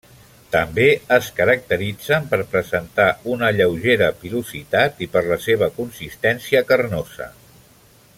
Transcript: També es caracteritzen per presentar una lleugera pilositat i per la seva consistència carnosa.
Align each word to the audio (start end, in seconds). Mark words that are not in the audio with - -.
També 0.53 0.85
es 1.17 1.27
caracteritzen 1.39 2.25
per 2.31 2.39
presentar 2.53 3.07
una 3.35 3.51
lleugera 3.59 4.09
pilositat 4.23 5.05
i 5.07 5.09
per 5.17 5.23
la 5.29 5.39
seva 5.49 5.69
consistència 5.77 6.65
carnosa. 6.73 7.29